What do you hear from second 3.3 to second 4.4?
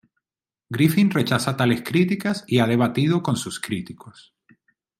sus críticos.